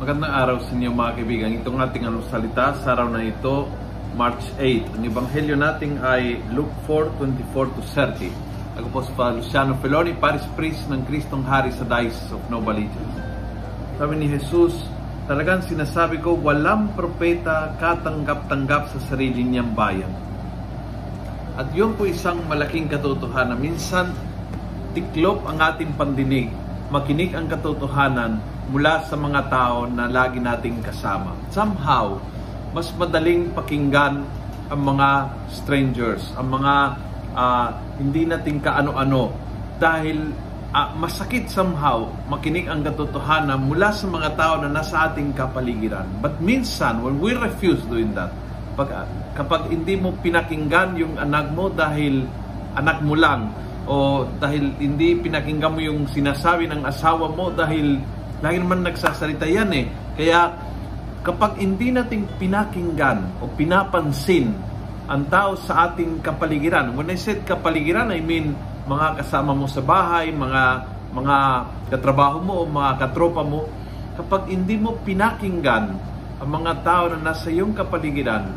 Magandang 0.00 0.32
araw 0.32 0.64
sa 0.64 0.72
inyo 0.72 0.96
mga 0.96 1.12
kaibigan. 1.12 1.60
Itong 1.60 1.76
ating 1.76 2.08
anong 2.08 2.24
salita 2.32 2.72
sa 2.80 2.96
araw 2.96 3.12
na 3.12 3.20
ito, 3.20 3.68
March 4.16 4.48
8. 4.56 4.96
Ang 4.96 5.04
ebanghelyo 5.04 5.60
natin 5.60 6.00
ay 6.00 6.40
Luke 6.56 6.72
4:24 6.88 7.68
to 7.76 7.84
30. 7.84 8.32
Ako 8.80 8.86
po 8.96 9.04
si 9.04 9.12
Luciano 9.12 9.76
Feloni, 9.76 10.16
Paris 10.16 10.48
Priest 10.56 10.88
ng 10.88 11.04
Kristong 11.04 11.44
Hari 11.44 11.68
sa 11.76 11.84
Diocese 11.84 12.32
of 12.32 12.40
Novaliches. 12.48 13.12
Sabi 14.00 14.24
ni 14.24 14.32
Jesus, 14.32 14.72
talagang 15.28 15.60
sinasabi 15.68 16.16
ko, 16.24 16.32
walang 16.32 16.96
propeta 16.96 17.76
katanggap-tanggap 17.76 18.88
sa 18.96 18.98
sarili 19.04 19.44
niyang 19.44 19.76
bayan. 19.76 20.08
At 21.60 21.76
yun 21.76 21.92
po 21.92 22.08
isang 22.08 22.40
malaking 22.48 22.88
katotohanan. 22.88 23.60
Minsan, 23.60 24.16
tiklop 24.96 25.44
ang 25.44 25.60
ating 25.60 25.92
pandinig, 25.92 26.48
makinig 26.90 27.32
ang 27.38 27.46
katotohanan 27.46 28.42
mula 28.70 29.02
sa 29.06 29.14
mga 29.14 29.46
tao 29.46 29.86
na 29.86 30.10
lagi 30.10 30.42
nating 30.42 30.82
kasama. 30.82 31.38
Somehow, 31.54 32.18
mas 32.74 32.90
madaling 32.98 33.50
pakinggan 33.54 34.26
ang 34.70 34.80
mga 34.82 35.30
strangers, 35.50 36.34
ang 36.34 36.50
mga 36.50 36.74
uh, 37.34 37.68
hindi 37.98 38.26
nating 38.26 38.62
kaano-ano 38.62 39.30
dahil 39.78 40.30
uh, 40.74 40.90
masakit 40.98 41.50
somehow 41.50 42.10
makinig 42.30 42.66
ang 42.66 42.82
katotohanan 42.82 43.58
mula 43.58 43.90
sa 43.90 44.06
mga 44.06 44.30
tao 44.38 44.54
na 44.62 44.70
nasa 44.70 45.10
ating 45.10 45.34
kapaligiran. 45.34 46.06
But 46.22 46.38
minsan, 46.42 47.02
when 47.02 47.18
we 47.18 47.34
refuse 47.34 47.82
doing 47.86 48.14
that, 48.18 48.34
pag, 48.74 49.06
kapag 49.34 49.70
hindi 49.70 49.98
mo 49.98 50.14
pinakinggan 50.22 50.94
yung 50.98 51.14
anak 51.18 51.50
mo 51.54 51.70
dahil 51.70 52.26
anak 52.78 53.02
mo 53.02 53.18
lang, 53.18 53.50
o 53.90 54.22
dahil 54.38 54.70
hindi 54.78 55.18
pinakinggan 55.18 55.74
mo 55.74 55.82
yung 55.82 56.06
sinasabi 56.06 56.70
ng 56.70 56.86
asawa 56.86 57.26
mo 57.26 57.50
dahil 57.50 57.98
Lagi 58.40 58.56
naman 58.56 58.80
nagsasalita 58.80 59.44
yan 59.44 59.70
eh. 59.76 59.84
Kaya 60.16 60.56
kapag 61.20 61.60
hindi 61.60 61.92
natin 61.92 62.24
pinakinggan 62.40 63.44
o 63.44 63.52
pinapansin 63.52 64.56
ang 65.04 65.28
tao 65.28 65.60
sa 65.60 65.92
ating 65.92 66.24
kapaligiran, 66.24 66.96
when 66.96 67.12
I 67.12 67.20
said 67.20 67.44
kapaligiran, 67.44 68.08
I 68.08 68.24
mean 68.24 68.56
mga 68.88 69.20
kasama 69.20 69.52
mo 69.52 69.68
sa 69.68 69.84
bahay, 69.84 70.32
mga 70.32 70.62
mga 71.12 71.36
katrabaho 71.92 72.40
mo 72.40 72.52
o 72.56 72.62
mga 72.64 72.96
katropa 72.96 73.44
mo, 73.44 73.68
kapag 74.16 74.48
hindi 74.48 74.80
mo 74.80 74.96
pinakinggan 75.04 75.84
ang 76.40 76.48
mga 76.48 76.80
tao 76.80 77.12
na 77.12 77.20
nasa 77.20 77.52
iyong 77.52 77.76
kapaligiran, 77.76 78.48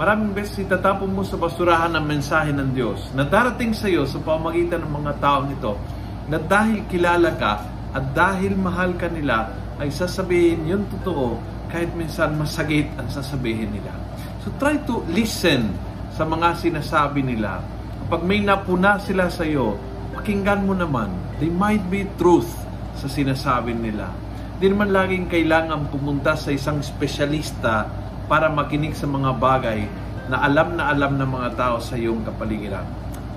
maraming 0.00 0.32
beses 0.32 0.64
itatapon 0.64 1.12
mo 1.12 1.20
sa 1.20 1.36
basurahan 1.36 1.92
ang 1.92 2.08
mensahe 2.08 2.56
ng 2.56 2.72
Diyos 2.72 3.12
na 3.12 3.20
darating 3.20 3.76
sa 3.76 3.84
iyo 3.84 4.08
sa 4.08 4.16
pamagitan 4.16 4.80
ng 4.80 4.88
mga 4.96 5.20
taong 5.20 5.52
ito 5.52 5.76
na 6.24 6.40
dahil 6.40 6.88
kilala 6.88 7.36
ka, 7.36 7.68
at 7.92 8.16
dahil 8.16 8.56
mahal 8.56 8.96
ka 8.96 9.12
nila, 9.12 9.52
ay 9.76 9.92
sasabihin 9.92 10.64
yung 10.64 10.88
totoo 10.88 11.36
kahit 11.68 11.92
minsan 11.92 12.32
masagit 12.32 12.88
ang 12.96 13.12
sasabihin 13.12 13.76
nila. 13.76 13.92
So 14.40 14.48
try 14.56 14.80
to 14.88 15.04
listen 15.12 15.68
sa 16.16 16.24
mga 16.24 16.56
sinasabi 16.56 17.20
nila. 17.20 17.60
Kapag 18.08 18.24
may 18.24 18.40
napuna 18.40 18.96
sila 19.04 19.28
sa 19.28 19.44
iyo, 19.44 19.76
pakinggan 20.16 20.64
mo 20.64 20.72
naman. 20.72 21.12
They 21.44 21.52
might 21.52 21.84
be 21.92 22.08
truth 22.16 22.48
sa 22.96 23.04
sinasabi 23.04 23.76
nila. 23.76 24.08
Hindi 24.56 24.66
naman 24.72 24.96
laging 24.96 25.28
kailangan 25.28 25.92
pumunta 25.92 26.40
sa 26.40 26.56
isang 26.56 26.80
espesyalista 26.80 27.84
para 28.30 28.46
makinig 28.46 28.94
sa 28.94 29.10
mga 29.10 29.34
bagay 29.42 29.90
na 30.30 30.46
alam 30.46 30.78
na 30.78 30.94
alam 30.94 31.18
ng 31.18 31.26
mga 31.26 31.58
tao 31.58 31.82
sa 31.82 31.98
iyong 31.98 32.22
kapaligiran. 32.22 32.86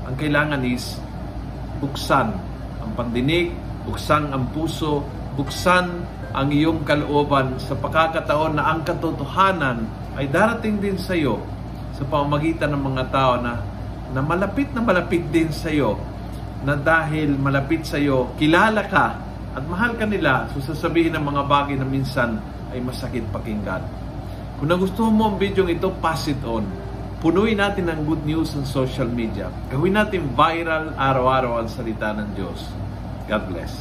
Ang 0.05 0.13
kailangan 0.13 0.61
is 0.61 1.01
buksan 1.81 2.29
ang 2.77 2.91
pandinig, 2.93 3.49
buksan 3.89 4.29
ang 4.29 4.53
puso, 4.53 5.01
buksan 5.33 6.05
ang 6.29 6.47
iyong 6.53 6.85
kalooban 6.85 7.57
sa 7.57 7.73
pagkakataon 7.73 8.61
na 8.61 8.69
ang 8.69 8.85
katotohanan 8.85 9.89
ay 10.13 10.29
darating 10.29 10.77
din 10.77 11.01
sa 11.01 11.17
iyo 11.17 11.41
sa 11.97 12.05
pamamagitan 12.05 12.69
ng 12.77 12.83
mga 12.93 13.03
tao 13.09 13.41
na, 13.41 13.57
na 14.13 14.21
malapit 14.21 14.69
na 14.77 14.85
malapit 14.85 15.25
din 15.33 15.49
sa 15.49 15.73
iyo 15.73 15.97
na 16.61 16.77
dahil 16.77 17.33
malapit 17.35 17.83
sa 17.83 17.97
iyo, 17.97 18.31
kilala 18.37 18.85
ka 18.85 19.19
at 19.53 19.63
mahal 19.69 19.93
ka 19.97 20.05
nila, 20.05 20.49
so 20.53 20.61
sasabihin 20.61 21.13
ng 21.13 21.25
mga 21.25 21.41
bagay 21.45 21.75
na 21.77 21.85
minsan 21.85 22.41
ay 22.73 22.81
masakit 22.81 23.21
pakinggan. 23.29 23.85
Kung 24.63 24.71
nagustuhan 24.71 25.11
mo 25.11 25.27
ang 25.27 25.35
video 25.35 25.67
ito, 25.67 25.91
pass 25.99 26.23
it 26.31 26.39
on. 26.47 26.63
Punuin 27.19 27.59
natin 27.59 27.83
ang 27.91 28.07
good 28.07 28.23
news 28.23 28.55
sa 28.55 28.63
social 28.63 29.11
media. 29.11 29.51
Gawin 29.67 29.91
natin 29.91 30.31
viral 30.39 30.95
araw-araw 30.95 31.59
ang 31.59 31.67
salita 31.67 32.15
ng 32.15 32.31
Diyos. 32.31 32.71
God 33.27 33.43
bless. 33.51 33.75